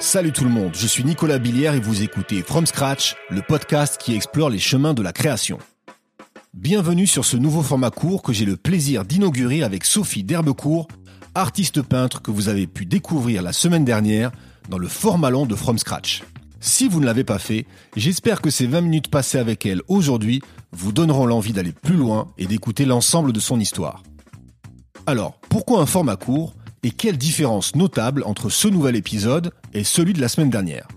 [0.00, 4.00] Salut tout le monde, je suis Nicolas Billière et vous écoutez From Scratch, le podcast
[4.00, 5.58] qui explore les chemins de la création.
[6.54, 10.88] Bienvenue sur ce nouveau format court que j'ai le plaisir d'inaugurer avec Sophie Derbecourt,
[11.34, 14.32] artiste peintre que vous avez pu découvrir la semaine dernière
[14.68, 16.22] dans le format long de From Scratch.
[16.60, 20.42] Si vous ne l'avez pas fait, j'espère que ces 20 minutes passées avec elle aujourd'hui
[20.72, 24.02] vous donneront l'envie d'aller plus loin et d'écouter l'ensemble de son histoire.
[25.06, 30.12] Alors, pourquoi un format court et quelle différence notable entre ce nouvel épisode et celui
[30.12, 30.88] de la semaine dernière?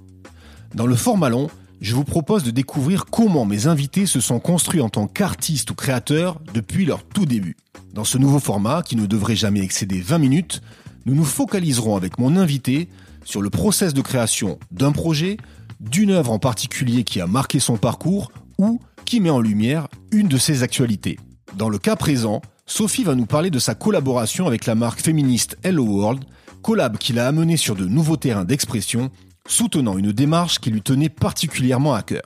[0.76, 4.82] Dans le format long, je vous propose de découvrir comment mes invités se sont construits
[4.82, 7.56] en tant qu'artistes ou créateurs depuis leur tout début.
[7.94, 10.62] Dans ce nouveau format, qui ne devrait jamais excéder 20 minutes,
[11.06, 12.88] nous nous focaliserons avec mon invité
[13.24, 15.38] sur le process de création d'un projet,
[15.80, 20.28] d'une œuvre en particulier qui a marqué son parcours ou qui met en lumière une
[20.28, 21.20] de ses actualités.
[21.58, 25.58] Dans le cas présent, Sophie va nous parler de sa collaboration avec la marque féministe
[25.64, 26.24] Hello World,
[26.62, 29.12] collab qui l'a amené sur de nouveaux terrains d'expression,
[29.48, 32.22] soutenant une démarche qui lui tenait particulièrement à cœur.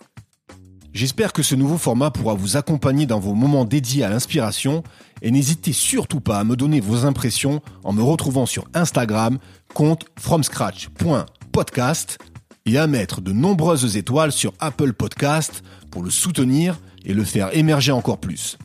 [0.96, 4.82] J'espère que ce nouveau format pourra vous accompagner dans vos moments dédiés à l'inspiration
[5.22, 9.38] et n'hésitez surtout pas à me donner vos impressions en me retrouvant sur Instagram,
[9.74, 12.18] compte fromscratch.podcast
[12.66, 17.54] et à mettre de nombreuses étoiles sur Apple Podcast pour le soutenir et le faire
[17.54, 18.58] émerger encore plus.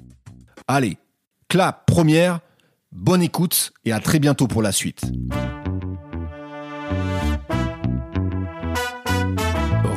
[0.68, 0.98] Allez,
[1.48, 2.38] clap première,
[2.92, 5.02] bonne écoute et à très bientôt pour la suite.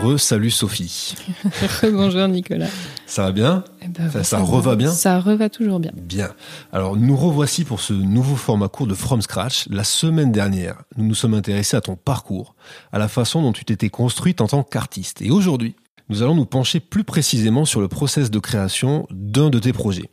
[0.04, 1.16] Re, salut Sophie.
[1.84, 2.68] Bonjour Nicolas.
[3.06, 5.92] Ça va bien Eh ben, Ça, ça reva bien Ça reva toujours bien.
[5.96, 6.30] Bien.
[6.74, 9.66] Alors nous revoici pour ce nouveau format court de From Scratch.
[9.70, 12.54] La semaine dernière, nous nous sommes intéressés à ton parcours,
[12.92, 15.22] à la façon dont tu t'étais construite en tant qu'artiste.
[15.22, 15.76] Et aujourd'hui,
[16.10, 20.10] nous allons nous pencher plus précisément sur le process de création d'un de tes projets.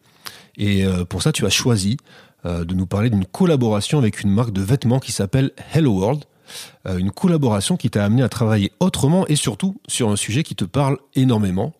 [0.56, 1.96] Et euh, pour ça, tu as choisi
[2.46, 6.24] euh, de nous parler d'une collaboration avec une marque de vêtements qui s'appelle Hello World.
[6.86, 10.54] Euh, une collaboration qui t'a amené à travailler autrement et surtout sur un sujet qui
[10.54, 11.74] te parle énormément.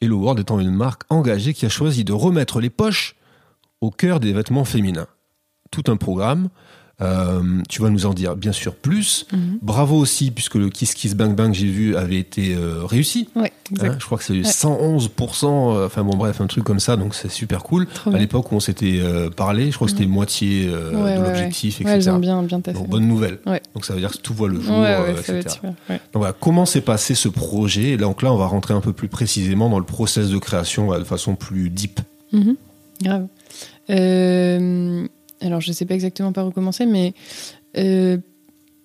[0.00, 3.16] Hello World étant une marque engagée qui a choisi de remettre les poches
[3.80, 5.06] au cœur des vêtements féminins.
[5.70, 6.48] Tout un programme
[7.02, 9.26] euh, tu vas nous en dire bien sûr plus.
[9.32, 9.58] Mhm.
[9.60, 13.28] Bravo aussi, puisque le Kiss Kiss Bang Bang, j'ai vu, avait été euh, réussi.
[13.36, 13.52] Ouais.
[13.80, 14.42] Hein, je crois que c'est Ouais.
[14.42, 17.86] 111%, euh, enfin bon bref, un truc comme ça, donc c'est super cool.
[17.86, 19.00] Trop À l'époque où on s'était
[19.36, 20.12] parlé, je crois que c'était Mhm.
[20.12, 22.10] moitié Ouais, de l'objectif, etc.
[22.10, 22.78] ont bien, bien taffé.
[22.78, 23.38] Donc bonne nouvelle.
[23.74, 24.84] Donc ça veut dire que tout voit le jour,
[25.18, 25.42] etc.
[25.90, 27.90] Donc voilà, comment s'est passé ce projet?
[27.90, 30.96] Et donc là, on va rentrer un peu plus précisément dans le process de création
[30.96, 32.00] de façon plus deep.
[32.32, 32.56] Mhm.
[33.02, 33.26] Grave.
[33.90, 35.06] Euh,
[35.40, 37.14] alors, je sais pas exactement par où commencer, mais
[37.76, 38.18] euh,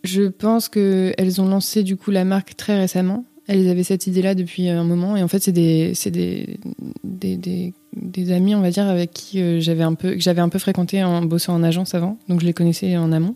[0.03, 3.25] je pense que elles ont lancé du coup la marque très récemment.
[3.47, 6.57] Elles avaient cette idée-là depuis un moment, et en fait, c'est des, des,
[7.03, 10.41] des, des, des amis, on va dire, avec qui euh, j'avais un peu, que j'avais
[10.41, 13.35] un peu fréquenté en bossant en agence avant, donc je les connaissais en amont.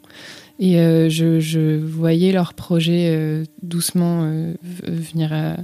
[0.60, 4.32] Et euh, je, je voyais leur projet doucement
[4.88, 5.58] venir à,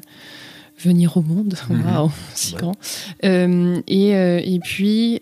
[0.83, 1.55] venir au monde.
[1.69, 1.85] Mhm.
[1.85, 2.59] Waouh, si Ouais.
[2.59, 2.75] grand.
[3.23, 5.21] Euh, et, euh, et puis,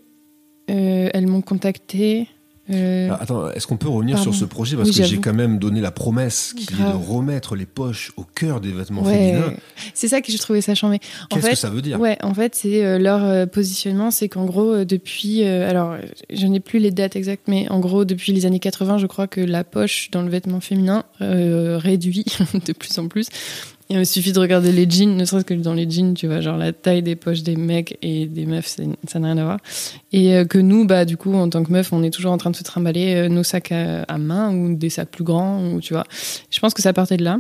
[0.70, 2.28] euh, elles m'ont contacté.
[2.72, 4.32] euh, attends, est-ce qu'on peut revenir Pardon.
[4.32, 6.82] sur ce projet Parce Oui, que j'ai quand même donné la promesse qui est de
[6.84, 7.02] Grave.
[7.10, 9.54] remettre les poches au cœur des vêtements ouais, féminins.
[9.96, 11.00] c'est ça que je trouvais ça chambé.
[11.32, 12.00] En Qu'est-ce fait, que ça veut dire?
[12.00, 15.96] Ouais, en fait, c'est euh, leur positionnement, c'est qu'en gros, depuis, alors,
[16.32, 19.26] je n'ai plus les dates exactes, mais en gros, depuis les années 80, je crois
[19.28, 22.26] que la poche dans le vêtement féminin réduit
[22.66, 23.28] de plus en plus.
[23.92, 26.58] Il suffit de regarder les jeans, ne serait-ce que dans les jeans, tu vois, genre
[26.58, 28.78] la taille des poches des mecs et des meufs,
[29.08, 29.58] ça n'a rien à voir.
[30.12, 32.38] Et euh, que nous, bah, du coup, en tant que meuf, on est toujours en
[32.38, 35.82] train de se trimballer euh, nos sacs à, main ou des sacs plus grands, ou
[35.82, 36.04] tu vois.
[36.52, 37.40] Je pense que ça partait de là.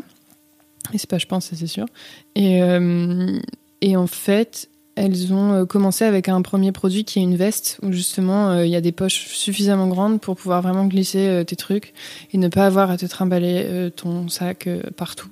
[0.92, 1.86] Et c'est pas, je pense, c'est sûr.
[2.34, 3.38] Et, euh,
[3.81, 7.92] et en fait, elles ont commencé avec un premier produit qui est une veste où
[7.94, 11.94] justement il y a des poches suffisamment grandes pour pouvoir vraiment glisser tes trucs
[12.34, 14.68] et ne pas avoir à te trimballer ton sac
[14.98, 15.30] partout.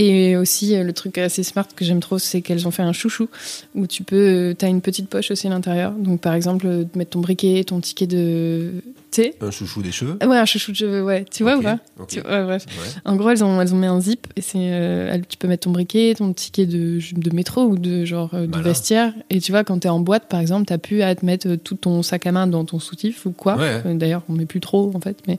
[0.00, 2.92] Et aussi, euh, le truc assez smart que j'aime trop, c'est qu'elles ont fait un
[2.92, 3.28] chouchou
[3.74, 5.92] où tu peux, tu as une petite poche aussi à l'intérieur.
[5.92, 8.70] Donc, par exemple, euh, mettre ton briquet, ton ticket de.
[9.10, 9.34] Sais?
[9.40, 10.18] Un chouchou des cheveux?
[10.22, 11.24] Ouais, un chouchou de cheveux, ouais.
[11.32, 11.78] Tu vois ou pas?
[11.98, 12.08] ok.
[12.08, 12.66] Tu- Ouais, bref.
[12.68, 13.00] Ouais.
[13.06, 15.64] En gros, elles ont, elles ont mis un zip et c'est, euh, tu peux mettre
[15.64, 18.62] ton briquet, ton ticket de, de métro ou de genre euh, de Malin.
[18.62, 19.14] vestiaire.
[19.30, 21.56] Et tu vois, quand t'es en boîte, par exemple, t'as pu à te mettre euh,
[21.56, 23.56] tout ton sac à main dans ton soutif ou quoi.
[23.56, 23.80] Ouais.
[23.86, 25.16] Euh, D'ailleurs, on met plus trop en fait.
[25.26, 25.38] Mais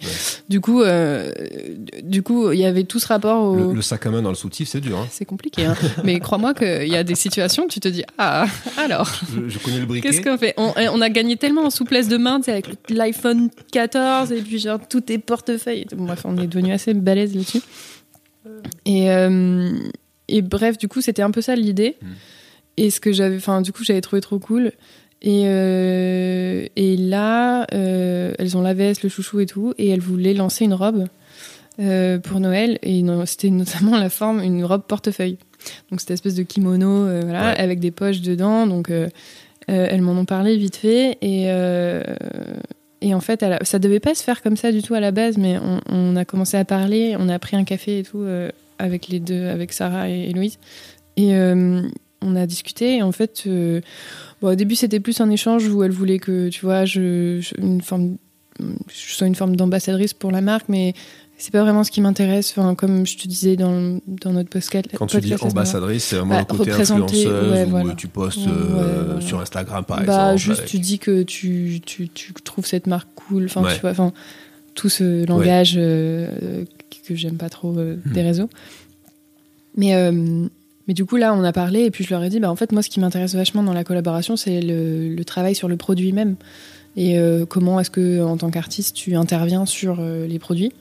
[0.50, 1.32] du coup, euh,
[2.02, 3.56] du coup, il y avait tout ce rapport au.
[3.70, 4.98] Le, le sac à main dans le soutif, c'est dur.
[4.98, 5.08] hein.
[5.12, 5.76] C'est compliqué, hein.
[6.04, 8.46] mais crois-moi qu'il y a des situations où tu te dis ah
[8.78, 10.10] alors Je, je connais le briquet.
[10.10, 10.54] Qu'est-ce qu'on fait?
[10.58, 14.80] On, on a gagné tellement en souplesse de main, avec l'iPhone 14 et puis genre
[14.90, 15.86] tous tes portefeuilles.
[15.96, 17.62] Bon, bref, on est devenu assez balèze là-dessus.
[18.86, 19.72] Et, euh,
[20.28, 21.96] et bref, du coup, c'était un peu ça l'idée.
[22.02, 22.08] Mm.
[22.78, 24.72] Et ce que j'avais, enfin, du coup, j'avais trouvé trop cool.
[25.22, 30.00] Et, euh, et là, euh, elles ont la veste, le chouchou et tout, et elles
[30.00, 31.06] voulaient lancer une robe
[31.80, 32.78] euh, pour Noël.
[32.84, 35.38] Et c'était notamment la forme, une robe portefeuille.
[35.92, 37.60] Donc, cette espèce de kimono, euh, voilà, Ouais.
[37.60, 38.66] avec des poches dedans.
[38.68, 39.08] Donc, euh,
[39.68, 41.18] elles m'en ont parlé vite fait.
[41.22, 41.44] Et,
[43.02, 45.00] et en fait, elle a- ça devait pas se faire comme ça du tout à
[45.00, 48.04] la base, mais on, on a commencé à parler, on a pris un café et
[48.04, 48.26] tout
[48.80, 50.58] avec les deux, avec Sarah et, et Louise.
[51.18, 51.34] Et
[52.22, 52.96] on a discuté.
[52.98, 53.44] Et en fait,
[54.42, 57.54] bon, au début, c'était plus un échange où elle voulait que, tu vois, je, je-
[57.62, 58.18] une forme,
[58.60, 60.94] je sois une forme d'ambassadrice pour la marque, mais
[61.42, 62.54] c'est pas vraiment ce qui m'intéresse.
[62.56, 64.88] Enfin, comme je te disais dans, dans notre podcast.
[64.96, 67.94] Quand tu dis ambassadrice, c'est vraiment Bah, le côté influenceuse ouais, où voilà.
[67.96, 70.38] tu postes Ouais, euh, sur Instagram par bah, exemple.
[70.38, 73.92] juste avec- tu dis que tu, tu, tu trouves cette marque cool enfin tu vois
[73.92, 74.12] enfin
[74.76, 76.64] tout ce langage euh,
[77.08, 78.50] que j'aime pas trop euh, des réseaux
[79.76, 79.94] mais
[80.88, 82.56] mais du coup là on a parlé et puis je leur ai dit bah en
[82.56, 85.78] fait moi ce qui m'intéresse vachement dans la collaboration c'est le, le travail sur le
[85.78, 86.36] produit même
[86.96, 90.72] et euh, comment est-ce que en tant qu'artiste tu interviens sur euh, les produits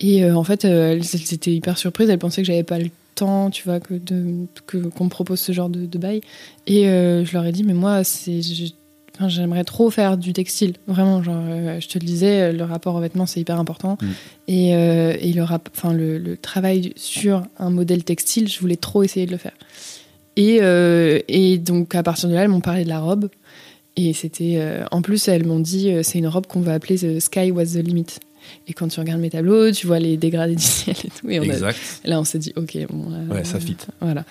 [0.00, 2.78] et euh, en fait euh, elles, elles étaient hyper surprises elles pensaient que j'avais pas
[2.78, 6.20] le temps tu vois que de que qu'on me propose ce genre de, de bail.
[6.66, 8.40] Et euh, je leur ai dit mais moi c'est
[9.14, 10.74] enfin, j'aimerais trop faire du textile.
[10.86, 13.96] Vraiment genre euh, je te le disais le rapport aux vêtements c'est hyper important.
[14.02, 14.06] Mm.
[14.48, 19.02] et, euh, et le, rap- le, le travail sur un modèle textile je voulais trop
[19.02, 19.54] essayer de le faire.
[20.36, 23.30] Et, euh, et donc à partir de là elles m'ont parlé de la robe.
[23.98, 24.60] Et c'était
[24.90, 27.76] en plus elles m'ont dit c'est une robe qu'on va appeler The Sky Was the
[27.76, 28.18] Limit
[28.68, 31.38] et quand tu regardes mes tableaux tu vois les dégradés du ciel et tout et
[31.40, 31.78] on a- Exact.
[32.04, 33.10] Là, on s'est dit, ok, bon.
[33.10, 33.76] là, Ouais, ça euh, fit.
[34.00, 34.24] Voilà.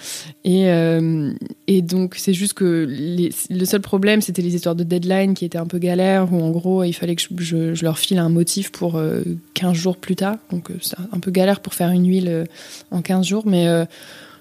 [0.43, 1.31] Et, euh,
[1.67, 5.45] et donc, c'est juste que les- le seul problème, c'était les histoires de deadline qui
[5.45, 8.17] étaient un peu galères, où en gros, il fallait que je, je- je leur file
[8.19, 9.21] un motif pour euh,
[9.53, 10.37] 15 jours plus tard.
[10.51, 12.45] Donc, euh, c'est un peu galère pour faire une huile euh,
[12.91, 13.43] en 15 jours.
[13.45, 13.85] Mais euh,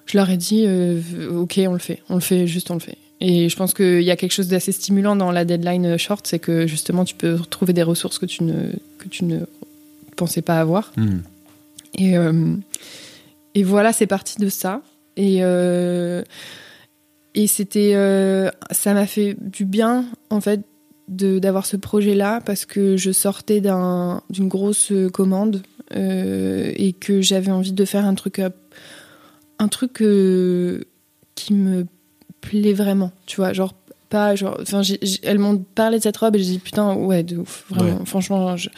[0.07, 1.01] je leur ai dit, euh,
[1.33, 2.01] ok, on le fait.
[2.09, 2.99] On le fait, juste on le fait.
[3.21, 6.39] Et je pense qu'il y a quelque chose d'assez stimulant dans la deadline short, c'est
[6.39, 9.39] que justement, tu peux trouver des ressources que tu ne, que tu ne
[10.15, 10.93] pensais pas avoir.
[10.97, 11.19] Hmm.
[11.97, 12.57] Et, euh,
[13.55, 14.83] et voilà, c'est parti de ça.
[15.17, 16.23] Et, euh,
[17.35, 17.93] et c'était.
[17.95, 20.61] euh, ça m'a fait du bien, en fait,
[21.09, 25.63] de- d'avoir ce projet-là, parce que je sortais d'un- d'une grosse commande
[25.95, 28.41] euh, et que j'avais envie de faire un truc,
[29.59, 30.83] un truc euh,
[31.35, 31.87] qui me
[32.41, 33.75] plaît vraiment, tu vois, genre
[34.11, 34.83] pas genre enfin
[35.23, 38.05] elles m'ont parlé de cette robe et j'ai dit putain ouais de ouf vraiment Ouais.
[38.07, 38.69] franchement je-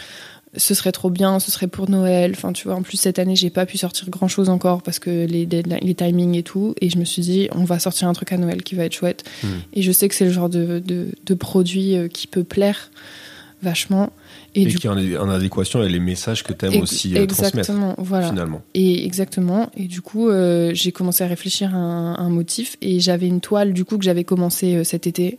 [0.56, 2.32] ce serait trop bien, ce serait pour Noël.
[2.34, 4.98] Enfin, tu vois, en plus, cette année, j'ai pas pu sortir grand chose encore parce
[4.98, 5.46] que les,
[5.94, 6.74] timings et tout.
[6.80, 8.94] Et je me suis dit, on va sortir un truc à Noël qui va être
[8.94, 9.24] chouette.
[9.42, 9.48] Mm.
[9.74, 12.90] Et je sais que c'est le genre de, de, de produit euh, qui peut plaire
[13.62, 14.12] vachement.
[14.54, 18.30] Et, qui est en, adéquation avec les messages que tu aimes aussi euh, transmettre, voilà.
[18.30, 18.62] finalement.
[18.72, 19.70] Et exactement.
[19.76, 22.76] Et du coup, euh, j'ai commencé à réfléchir à un, un motif.
[22.80, 25.38] Et j'avais une toile, du coup, que j'avais commencé euh, cet été,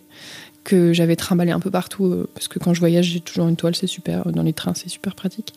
[0.67, 2.07] que j'avais trimballé un peu partout.
[2.07, 4.29] euh, parce que quand je voyage, j'ai toujours une toile, c'est super.
[4.31, 5.53] Dans les trains, c'est super pratique.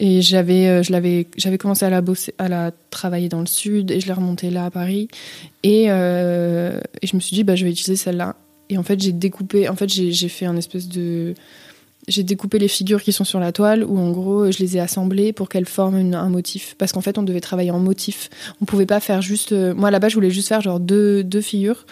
[0.00, 3.46] Et j'avais, euh, je l'avais, j'avais commencé à la bosser, à la travailler dans le
[3.46, 5.08] sud, et je l'ai remontée là à Paris.
[5.62, 8.36] Et, euh, je me suis dit, bah, je vais utiliser celle-là.
[8.70, 9.68] Et en fait, j'ai découpé.
[9.68, 11.34] En fait, j'ai, fait un espèce de
[12.08, 14.80] j'ai découpé les figures qui sont sur la toile où en gros je les ai
[14.80, 18.30] assemblées pour qu'elles forment un motif parce qu'en fait on devait travailler en motif
[18.60, 21.40] on pouvait pas faire juste euh, moi là-bas je voulais juste faire genre deux, deux
[21.40, 21.84] figures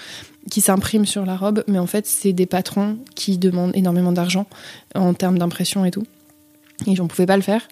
[0.51, 4.47] qui s'impriment sur la robe mais en fait c'est des patrons qui demandent énormément d'argent
[4.95, 6.05] en termes d'impression et tout
[6.87, 7.67] et j'en pouvais pas le faire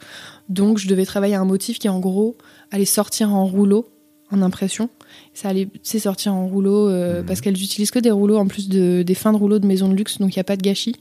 [0.48, 2.36] donc je devais travailler un motif qui en gros
[2.70, 3.88] allait sortir en rouleau
[4.30, 4.88] en impression
[5.34, 7.26] ça allait sortir en rouleau euh, Mhm.
[7.26, 9.88] parce qu'elles utilisent que des rouleaux en plus de, des fins de rouleaux de maison
[9.88, 10.96] de luxe donc il n'y a pas de gâchis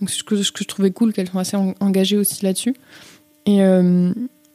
[0.00, 2.74] donc ce que, ce que je trouvais cool qu'elles soient assez en- engagées aussi là-dessus
[3.46, 4.12] et, euh,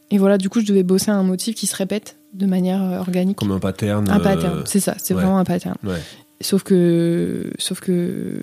[0.10, 3.00] et voilà du coup je devais bosser un motif qui se répète de manière euh,
[3.00, 4.10] organique Comme un pattern.
[4.10, 5.22] un euh, pattern c'est ça c'est ouais.
[5.22, 6.00] vraiment un pattern Ouais.
[6.42, 8.39] Sauf que sauf que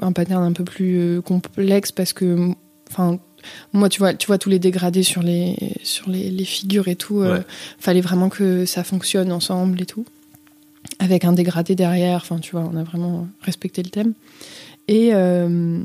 [0.00, 2.50] un pattern un peu plus euh, complexe parce que
[2.90, 3.18] enfin
[3.72, 6.96] moi tu vois tu vois tous les dégradés sur les sur les, les figures et
[6.96, 7.42] tout euh, Ouais.
[7.78, 10.04] fallait vraiment que ça fonctionne ensemble et tout
[10.98, 14.14] avec un dégradé derrière enfin tu vois on a vraiment respecté le thème
[14.88, 15.80] et euh,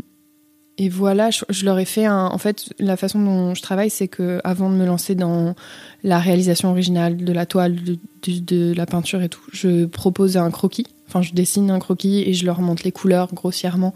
[0.79, 2.27] et voilà, je, leur ai fait un.
[2.27, 5.55] En fait, la façon dont je travaille, c'est que avant de me lancer dans
[6.03, 7.77] la réalisation originale de la toile,
[8.23, 10.85] de la peinture et tout, je propose un croquis.
[11.07, 13.95] Enfin, je dessine un croquis et je leur montre les couleurs grossièrement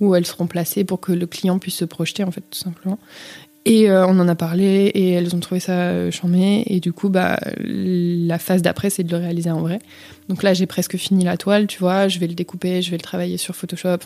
[0.00, 2.98] où elles seront placées pour que le client puisse se projeter, en fait, tout simplement.
[3.64, 6.64] Et euh, on en a parlé et elles ont trouvé ça euh, charmé.
[6.66, 9.78] Et du coup, bah, la phase d'après, c'est de le réaliser en vrai.
[10.28, 12.08] Donc là, j'ai presque fini la toile, tu vois.
[12.08, 13.98] Je vais le découper, je vais le travailler sur Photoshop.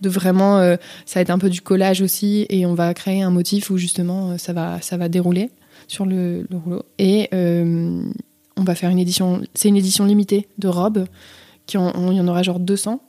[0.00, 0.76] De vraiment, euh,
[1.06, 2.46] ça va être un peu du collage aussi.
[2.50, 5.50] Et on va créer un motif où justement, ça va, ça va dérouler
[5.88, 6.82] sur le, le rouleau.
[6.98, 8.02] Et, euh,
[8.64, 9.40] va faire une édition.
[9.54, 11.06] C'est une édition limitée de robes.
[11.72, 13.00] Il y en aura genre 200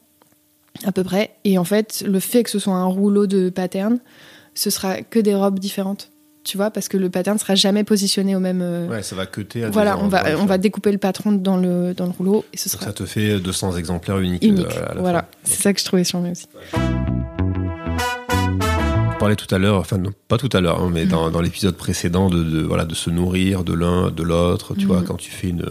[0.86, 1.32] à peu près.
[1.44, 4.00] Et en fait, le fait que ce soit un rouleau de pattern,
[4.54, 6.10] ce sera que des robes différentes.
[6.44, 8.62] Tu vois, parce que le pattern sera jamais positionné au même.
[8.64, 11.56] euh, Ouais, ça va cuter à voilà, on va, on va découper le patron dans
[11.58, 14.44] le, dans le rouleau et ce Donc sera ça te fait 200 exemplaires uniques.
[14.44, 14.66] unique.
[14.76, 16.48] euh, à la voilà, c'est ça que je trouvais charmant aussi.
[19.14, 21.42] On parlait tout à l'heure, enfin non, pas tout à l'heure, hein, mais dans, dans
[21.42, 24.74] l'épisode précédent de, de, voilà de se nourrir de l'un, de l'autre.
[24.74, 24.88] Tu Mhm.
[24.88, 25.68] vois, quand tu fais une,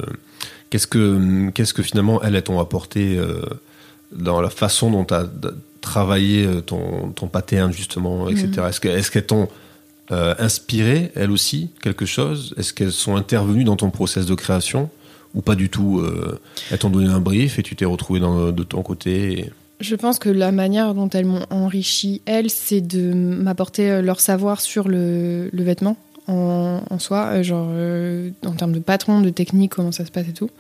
[0.70, 3.40] qu'est-ce que qu'est-ce que finalement elles elles t'ont apporté euh,
[4.12, 5.24] dans la façon dont tu as
[5.90, 8.46] travaillé euh, ton ton pattern justement, etc.
[8.58, 8.64] Mhm.
[8.68, 9.48] Est-ce que est-ce qu'elles t'ont
[10.12, 12.54] euh, inspiré elles aussi quelque chose?
[12.58, 14.88] Est-ce qu'elles sont intervenues dans ton process de création?
[15.34, 18.50] Ou pas du tout euh, Elles t'ont donné un brief et tu t'es retrouvé dans,
[18.52, 19.12] de ton côté.
[19.40, 24.18] et- Je pense que la manière dont elles m'ont enrichi, elles, c'est de m'apporter leur
[24.20, 29.30] savoir sur le, le vêtement en, en soi, genre euh, en termes de patron, de
[29.30, 30.50] technique, comment ça se passe et tout.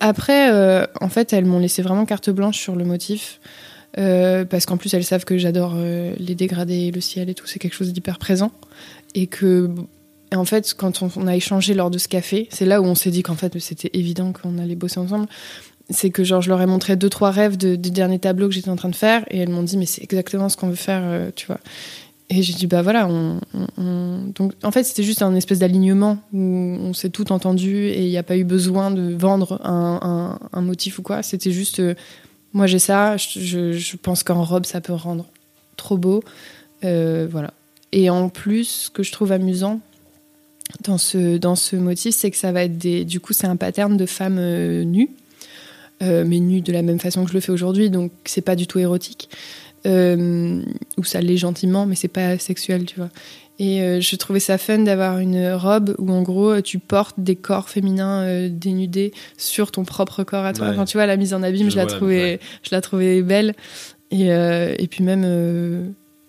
[0.00, 3.40] Après, euh, en fait, elles m'ont laissé vraiment carte blanche sur le motif.
[3.96, 7.46] Euh, parce qu'en plus, elles savent que j'adore euh, les dégradés, le ciel et tout,
[7.46, 8.52] c'est quelque chose d'hyper présent.
[9.14, 9.70] Et que,
[10.34, 13.10] en fait, quand on, a échangé lors de ce café, c'est là où on s'est
[13.10, 15.26] dit qu'en fait, c'était évident qu'on allait bosser ensemble.
[15.90, 18.54] C'est que genre je leur ai montré deux trois rêves de, des derniers tableaux que
[18.54, 20.74] j'étais en train de faire et elles m'ont dit mais c'est exactement ce qu'on veut
[20.74, 21.60] faire euh, tu vois.
[22.28, 25.60] Et j'ai dit bah voilà on, on- on- donc en fait c'était juste un espèce
[25.60, 29.62] d'alignement où on s'est tout entendu et il n'y a pas eu besoin de vendre
[29.64, 31.22] un, motif ou quoi.
[31.22, 31.80] C'était juste
[32.52, 35.26] moi j'ai ça je, pense qu'en robe ça peut rendre
[35.76, 36.22] trop beau
[36.84, 37.52] Euh, voilà
[37.90, 39.80] et en plus ce que je trouve amusant
[40.82, 43.04] dans ce, dans ce motif, c'est que ça va être des.
[43.04, 45.10] Du coup, c'est un pattern de femmes euh, nues,
[46.02, 48.56] euh, mais nues de la même façon que je le fais aujourd'hui, donc c'est pas
[48.56, 49.28] du tout érotique.
[49.86, 50.62] Euh,
[50.96, 53.10] ou ça l'est gentiment, mais c'est pas sexuel, tu vois.
[53.60, 57.34] Et euh, je trouvais ça fun d'avoir une robe où, en gros, tu portes des
[57.34, 60.66] corps féminins euh, dénudés sur ton propre corps à toi.
[60.68, 60.72] Ouais.
[60.74, 62.40] Enfin, tu vois, la mise en abîme, Je je, la trouvais, ouais.
[62.62, 63.54] je la trouvais belle.
[64.12, 65.86] Et, euh, et puis même, euh,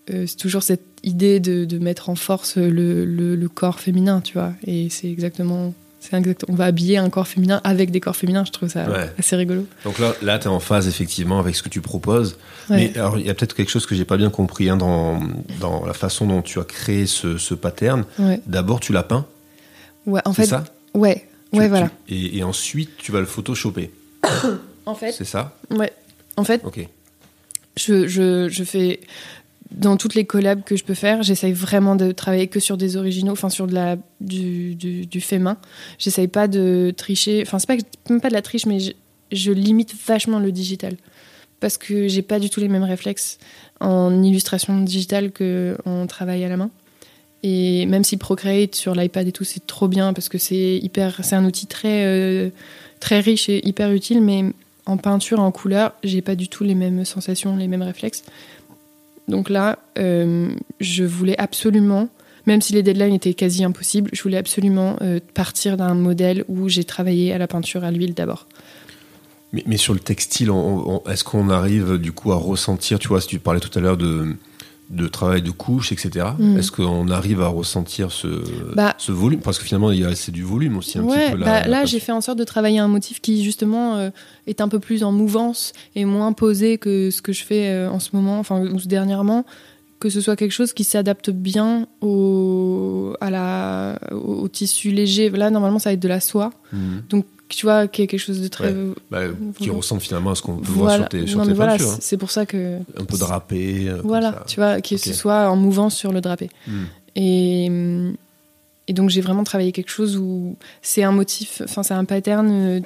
[0.08, 4.32] c'est toujours cette idée de, de mettre en force le, le- le corps féminin, tu
[4.34, 4.52] vois.
[4.66, 6.44] Et c'est exactement, c'est exact.
[6.48, 8.44] On va habiller un corps féminin avec des corps féminins.
[8.44, 9.10] Je trouve ça Ouais.
[9.18, 9.66] assez rigolo.
[9.84, 12.36] Donc là, là tu es en phase effectivement avec ce que tu proposes.
[12.70, 12.76] Ouais.
[12.92, 15.20] Mais alors, il y a peut-être quelque chose que j'ai pas bien compris hein, dans,
[15.60, 18.04] dans la façon dont tu as créé ce, ce pattern.
[18.18, 18.40] Ouais.
[18.46, 19.26] D'abord, tu l'as peint,
[20.06, 20.20] Ouais.
[20.24, 20.64] En c'est fait, ça?
[20.94, 21.26] ouais.
[21.52, 21.90] Tu- Ouais, tu- voilà.
[22.08, 23.90] et, et ensuite, tu vas le photoshopper.
[24.86, 25.54] En fait, C'est ça?
[25.70, 25.92] Ouais.
[26.36, 26.80] En fait, Ok.
[27.76, 29.00] je, je, je fais
[29.72, 32.96] dans toutes les collabs que je peux faire, j'essaye vraiment de travailler que sur des
[32.96, 35.56] originaux, enfin sur de la du, fait main.
[35.98, 37.76] J'essaye pas de tricher, enfin c'est pas
[38.08, 38.92] même pas de la triche, mais je,
[39.32, 40.96] je limite vachement le digital
[41.60, 43.38] parce que j'ai pas du tout les mêmes réflexes
[43.80, 46.70] en illustration digitale que en travail à la main.
[47.42, 51.20] Et même si Procreate sur l'iPad et tout, c'est trop bien parce que c'est hyper,
[51.22, 52.50] c'est un outil très euh,
[52.98, 54.44] très riche et hyper utile, mais
[54.86, 58.24] en peinture, en couleur, j'ai pas du tout les mêmes sensations, les mêmes réflexes.
[59.30, 62.08] Donc là, euh, je voulais absolument,
[62.46, 66.68] même si les deadlines étaient quasi impossibles, je voulais absolument euh, partir d'un modèle où
[66.68, 68.46] j'ai travaillé à la peinture à l'huile d'abord.
[69.52, 70.50] Mais, sur le textile,
[71.08, 73.96] est-ce qu'on arrive du coup à ressentir, tu vois, si tu parlais tout à l'heure
[73.96, 74.36] de,
[74.90, 76.26] de travail de couche, etc.
[76.38, 76.58] Mm.
[76.58, 78.26] Est-ce qu'on arrive à ressentir ce,
[78.74, 79.40] Bah- ce volume?
[79.40, 81.36] Parce que finalement, il y a- c'est du volume aussi un ouais, petit peu.
[81.38, 84.10] la- bah, la là, j'ai fait en sorte de travailler un motif qui justement euh,
[84.48, 87.88] est un peu plus en mouvance et moins posé que ce que je fais euh,
[87.90, 89.46] en ce moment, enfin ou dernièrement,
[90.00, 95.30] que ce soit quelque chose qui s'adapte bien au, à la, au, au tissu léger.
[95.30, 97.02] Là, normalement, ça va être de la soie, Mhm.
[97.10, 98.74] donc tu vois, qui est quelque chose de très
[99.10, 99.20] Bah,
[99.58, 100.96] qui ressemble finalement à ce qu'on voilà.
[100.98, 101.90] sur tes, sur Non, tes voilà, peintures.
[101.90, 101.94] hein.
[102.00, 103.88] c'est c'est pour ça que Un peu drapé.
[103.88, 104.44] euh, comme voilà, ça.
[104.46, 106.48] tu vois, que ce soit en mouvance sur le drapé.
[106.66, 106.86] Mhm.
[107.16, 107.66] Et,
[108.88, 112.48] et donc j'ai vraiment travaillé quelque chose où c'est un motif, enfin c'est un pattern
[112.50, 112.80] euh,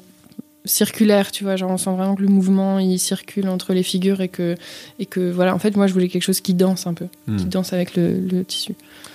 [0.64, 4.21] circulaire, tu vois, genre on sent vraiment que le mouvement il circule entre les figures
[4.23, 4.54] et que
[4.99, 7.37] et que voilà, en fait moi je voulais quelque chose qui danse un peu, Mhm.
[7.37, 8.75] qui danse avec le, le tissu.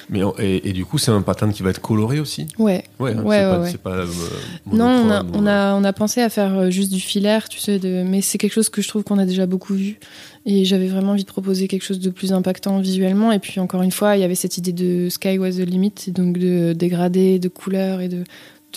[0.09, 2.83] Mais et, et du coup, c'est un pattern qui va être coloré aussi Ouais.
[2.99, 4.07] Ouais, hein, Ouais, ouais, pas, pas, euh,
[4.71, 7.47] Non, on a, monochrome on, a, on a pensé à faire euh, juste du filaire,
[7.47, 8.03] tu sais, de...
[8.03, 9.99] mais c'est quelque chose que je trouve qu'on a déjà beaucoup vu.
[10.45, 13.31] Et j'avais vraiment envie de proposer quelque chose de plus impactant visuellement.
[13.31, 15.93] Et puis encore une fois, il y avait cette idée de Sky was the limit,
[16.07, 18.23] et donc de dégrader, de couleurs et de,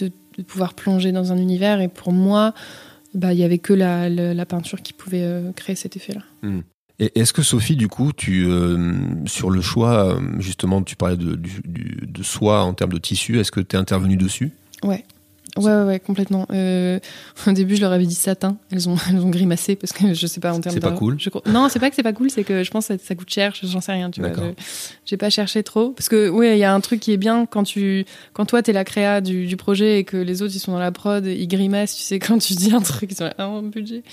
[0.00, 1.80] de, de pouvoir plonger dans un univers.
[1.80, 2.52] Et pour moi,
[3.14, 6.22] bah, il y avait que la, la, la peinture qui pouvait euh, créer cet effet-là.
[7.04, 8.78] Et est-ce que Sophie, du coup, tu euh,
[9.26, 12.98] sur le choix, euh, justement, tu parlais de, du- du- de soie en termes de
[12.98, 14.52] tissu, est-ce que tu es intervenu dessus?
[14.84, 15.04] Ouais.
[15.58, 16.46] Ouais, ouais, ouais, complètement.
[16.50, 16.98] Euh,
[17.46, 18.56] au début, je leur avais dit satin.
[18.70, 21.16] Elles ont, elles ont grimacé parce que je sais pas en termes C'est pas cool
[21.18, 23.14] Je Non, c'est pas que c'est pas cool, c'est que je pense que ça, ça
[23.14, 23.52] coûte cher.
[23.62, 24.30] J'en sais rien, tu vois.
[25.04, 27.44] J'ai pas cherché trop parce que oui, il y a un truc qui est bien
[27.44, 30.58] quand tu, quand toi t'es la créa du, du projet et que les autres ils
[30.60, 31.96] sont dans la prod, ils grimacent.
[31.96, 34.04] Tu sais quand tu dis un truc, ils sont là, ah, mon budget.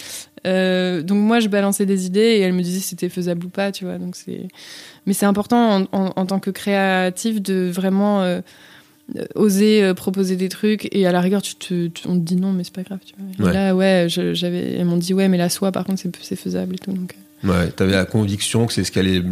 [0.46, 3.50] Euh, donc moi, je balançais des idées et elles me disaient si c'était faisable ou
[3.50, 3.98] pas, tu vois.
[3.98, 4.48] Donc c'est,
[5.06, 8.42] mais c'est important en, en- en tant que créatif de vraiment euh,
[9.36, 12.36] oser euh, proposer des trucs et à la rigueur tu te, tu- on te dit
[12.36, 13.26] non mais c'est pas grave tu vois.
[13.40, 13.54] Et Ouais.
[13.54, 16.78] là ouais j'avais elles m'ont dit ouais mais la soie par contre c'est faisable et
[16.78, 19.24] tout donc Ouais, t'avais la conviction que c'est ce qui allait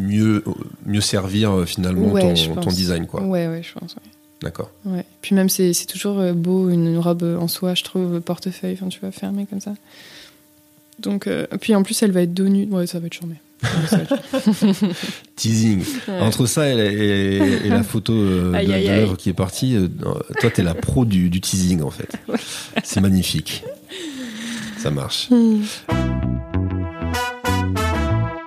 [0.00, 0.44] mieux,
[0.84, 3.22] mieux servir finalement Ouais, ton, design, quoi.
[3.24, 4.02] ouais ouais je pense ouais.
[4.42, 4.70] D'accord.
[4.84, 5.06] Ouais.
[5.22, 9.00] Puis même, c'est c'est toujours beau, une, robe en soie, je trouve, portefeuille, enfin, tu
[9.00, 9.72] vois, fermée comme ça.
[10.98, 12.66] Donc, euh, puis en plus, elle va être dos nu.
[12.70, 13.34] Ouais, ça va être charmé.
[15.36, 15.82] Teasing.
[16.20, 19.88] Entre ça et, et- et la photo euh, de, Aïe, l'œuvre qui est partie, euh,
[20.40, 22.08] toi, t'es la pro du, du teasing, en fait.
[22.84, 23.64] C'est magnifique.
[24.78, 25.28] Ça marche.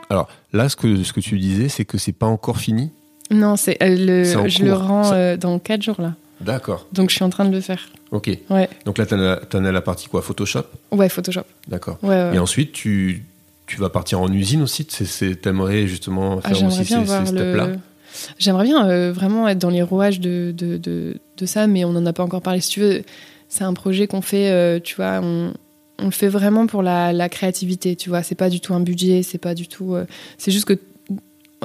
[0.09, 2.89] Alors, là, ce que, ce que tu disais, c'est que c'est pas encore fini?
[3.31, 5.13] Non, c'est euh, le- C'est en je le rends ça.
[5.15, 6.15] euh, dans 4 jours là.
[6.41, 6.87] D'accord.
[6.93, 7.89] Donc, je suis en train de le faire.
[8.11, 8.29] Ok.
[8.49, 11.43] Ouais, Donc là, as, t'en as la partie quoi Photoshop ouais, Photoshop.
[11.67, 11.97] D'accord.
[12.01, 12.35] Ouais, ouais.
[12.35, 13.23] Et ensuite, tu,
[13.67, 14.85] tu vas partir en usine aussi
[15.41, 17.25] T'aimerais justement Ah, faire J'aimerais aussi ces, ces le.
[17.27, 17.67] steps-là
[18.39, 21.91] J'aimerais bien euh, vraiment être dans les rouages de, de, de, de ça, mais on
[21.93, 22.59] n'en a pas encore parlé.
[22.61, 23.03] Si tu veux,
[23.49, 25.53] c'est un projet qu'on fait, euh, tu vois, on,
[25.99, 28.23] on le fait vraiment pour la, la créativité, tu vois.
[28.23, 29.93] C'est pas du tout un budget, c'est pas du tout.
[29.93, 30.05] euh,
[30.39, 30.79] c'est juste que,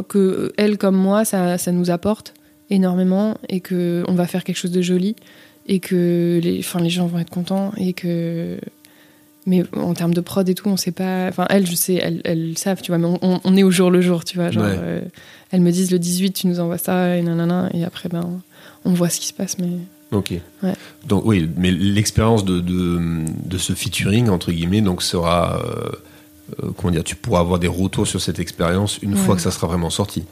[0.09, 2.35] que elle, comme moi, ça, ça nous apporte
[2.71, 5.17] énormément et que on va faire quelque chose de joli
[5.67, 8.59] et que les, enfin, les gens vont être contents et que.
[9.47, 11.29] Mais en termes de prod et tout, on sait pas.
[11.29, 14.01] Enfin, elles, je sais, elles, elles savent, tu vois, mais on, est au jour le
[14.01, 14.51] jour, tu vois.
[14.51, 14.75] Genre, Ouais.
[14.79, 15.01] euh,
[15.51, 18.41] elles me disent le 18, tu nous envoies ça, et nanana, et après, ben,
[18.87, 19.69] on voit ce qui se passe, mais.
[20.13, 20.33] Ok.
[20.63, 20.73] Ouais.
[21.07, 22.99] Donc oui, mais l'expérience de, de,
[23.45, 25.91] de ce featuring entre guillemets donc sera euh,
[26.63, 29.19] euh, comment dire, tu pourras avoir des retours sur cette expérience une Ouais.
[29.19, 30.25] fois que ça sera vraiment sorti.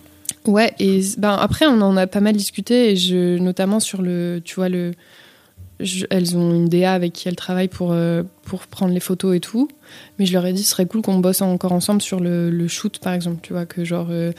[0.47, 4.41] Ouais, et ben, après, on en a pas mal discuté, et je, notamment sur le.
[4.45, 4.93] Tu vois, le.
[6.11, 9.41] elles ont une DA avec qui elles travaillent pour, euh, pour prendre les photos et
[9.41, 9.69] tout.
[10.19, 12.69] Mais je leur ai dit, ce serait cool qu'on bosse encore ensemble sur le, le
[12.69, 13.39] shoot, par exemple.
[13.43, 14.09] Tu vois, que genre.
[14.11, 14.33] euh,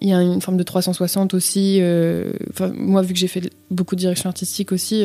[0.00, 1.78] il y a une forme de 360 aussi.
[1.80, 2.30] euh,
[2.76, 5.04] moi, vu que j'ai fait beaucoup de direction artistique aussi,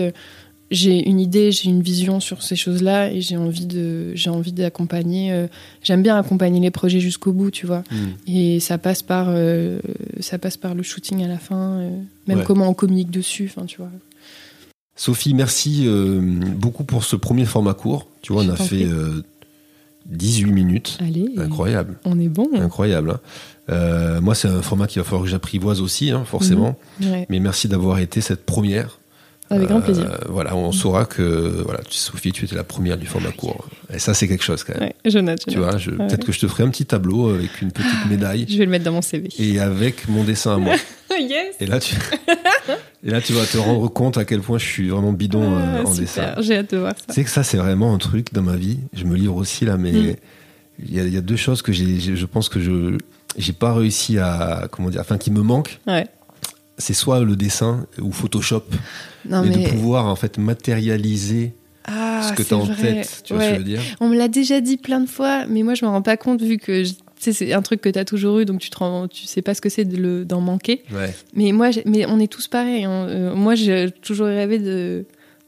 [0.73, 4.51] j'ai une idée, j'ai une vision sur ces choses-là et j'ai envie de, j'ai envie
[4.51, 5.31] d'accompagner.
[5.31, 5.47] euh,
[5.83, 7.83] J'aime bien accompagner les projets jusqu'au bout, tu vois.
[8.27, 9.79] Et ça passe par, euh,
[10.19, 11.89] ça passe par le shooting à la fin, euh,
[12.27, 12.43] même Ouais.
[12.43, 13.89] comment on communique dessus, enfin, tu vois.
[14.95, 18.07] Sophie, merci beaucoup pour ce premier format court.
[18.21, 18.85] Tu vois, on a fait prie.
[18.85, 19.23] euh,
[20.05, 20.97] 18 minutes.
[21.01, 22.49] Allez, Incroyable, on est bon.
[22.53, 23.11] incroyable.
[23.11, 23.19] hein.
[23.69, 26.77] Euh, moi, c'est un format qu'il va falloir que j'apprivoise aussi, hein, forcément.
[27.01, 28.99] Ouais, Mais merci d'avoir été cette première.
[29.55, 30.09] Avec grand Euh, plaisir.
[30.29, 33.67] voilà, on saura que voilà, tu- Sophie, tu étais la première du format court.
[33.93, 34.89] Et ça, c'est quelque chose quand même.
[34.89, 35.41] Ouais, je note.
[35.47, 35.69] je Tu note.
[35.69, 36.07] vois, je- Ouais.
[36.07, 38.71] peut-être que je te ferai un petit tableau avec une petite médaille Je vais le
[38.71, 39.29] mettre dans mon CV.
[39.39, 40.75] et avec mon dessin à moi.
[41.19, 41.95] yes Et là, tu,
[43.03, 45.81] et là, tu vas te rendre compte à quel point je suis vraiment bidon euh,
[45.83, 46.41] Ah, en super, dessin.
[46.41, 47.13] J'ai hâte de voir Tu ça.
[47.13, 48.79] sais que ça, c'est vraiment un truc dans ma vie.
[48.93, 50.15] Je me livre aussi là, mais Mm.
[50.85, 52.97] il y, a, il y a deux choses que j'ai- je pense que je
[53.35, 55.79] j'ai pas réussi à comment dire, enfin qui me manquent.
[55.87, 56.05] Ouais.
[56.83, 58.63] C'est soit le dessin ou Photoshop,
[59.29, 59.63] Non, et mais.
[59.63, 61.53] de pouvoir en fait matérialiser
[61.85, 63.21] Ah, ce que tu as en tête.
[63.23, 63.81] Tu vois ce que je veux dire?
[64.01, 66.41] On me l'a déjà dit plein de fois, mais moi je me rends pas compte
[66.41, 66.83] vu que
[67.19, 69.53] c'est un truc que tu as toujours eu, donc tu te rends, tu sais pas
[69.53, 70.83] ce que c'est d'en manquer.
[70.91, 71.15] Ouais.
[71.33, 72.83] Mais moi, mais on est tous pareils.
[72.83, 73.07] hein.
[73.07, 75.05] Euh, moi, j'ai toujours rêvé de,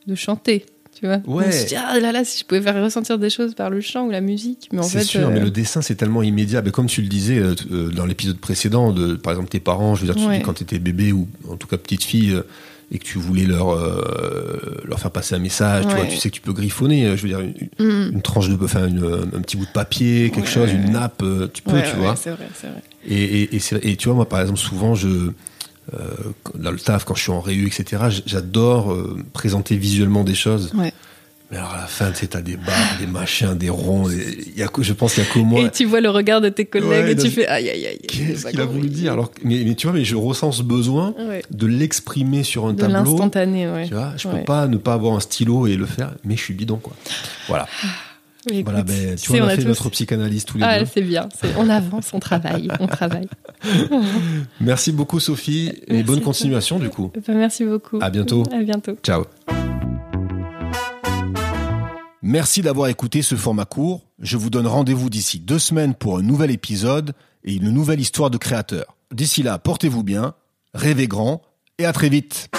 [0.08, 0.65] de chanter.
[0.97, 1.43] Tu vois Ouais.
[1.43, 3.69] Je me suis dit, ah là là, si je pouvais faire ressentir des choses par
[3.69, 4.69] le chant ou la musique.
[4.71, 6.62] Mais en C'est fait, sûr, euh, mais le dessin c'est tellement immédiat.
[6.62, 9.95] Mais comme tu le disais euh, euh, dans l'épisode précédent, de, par exemple tes parents,
[9.95, 10.38] je veux dire, tu Ouais.
[10.38, 12.43] dis quand tu étais bébé ou en tout cas petite fille euh,
[12.91, 16.29] et que tu voulais leur euh, leur faire passer un message, tu vois, tu sais
[16.29, 17.08] que tu peux griffonner.
[17.08, 19.03] euh, Je veux dire, une, mm, une tranche de, enfin une,
[19.36, 21.95] un petit bout de papier, quelque Ouais, chose, ouais, une nappe, euh, tu peux, tu
[21.97, 22.15] vois.
[22.15, 22.81] C'est vrai, c'est vrai.
[23.08, 23.60] Et, et,
[23.91, 25.34] et, tu vois, moi par exemple, souvent je euh,
[26.56, 30.71] dans le taf, quand je suis en réu, etc., j'adore euh, présenter visuellement des choses.
[30.76, 30.91] Ouais.
[31.52, 34.08] Mais alors à la fin, tu sais, t'as des barres, des machins, des ronds.
[34.10, 35.62] des- y a, je pense qu'il y a que moi.
[35.62, 38.00] Et tu vois le regard de tes collègues Ouais, et tu fais aïe aïe aïe.
[38.08, 41.13] Qu'est-ce qu'il a voulu dire alors, mais, mais tu vois, mais je ressens ce besoin
[41.30, 41.43] Ouais.
[41.52, 42.95] de l'exprimer sur un De tableau.
[42.95, 43.88] l'instantané, ouais.
[43.88, 46.41] Tu vois, je peux pas ne pas avoir un stylo et le faire, mais je
[46.41, 46.93] suis bidon, quoi.
[47.48, 47.67] Voilà.
[48.63, 50.86] Voilà, ben, tu vois, on a a fait tous- notre psychanalyse tous les Ah, deux.
[50.91, 51.27] c'est bien.
[51.58, 53.27] On avance, on travaille, on travaille.
[54.60, 57.12] Merci beaucoup, Sophie, et Merci bonne continuation, du coup.
[57.27, 57.99] Ben, merci beaucoup.
[58.01, 58.43] À bientôt.
[58.51, 58.95] À bientôt.
[59.03, 59.23] Ciao.
[62.21, 64.01] Merci d'avoir écouté ce format court.
[64.19, 68.29] Je vous donne rendez-vous d'ici deux semaines pour un nouvel épisode et une nouvelle histoire
[68.31, 68.95] de créateur.
[69.13, 70.34] D'ici là, portez-vous bien,
[70.73, 71.41] rêvez grand
[71.77, 72.49] et à très vite.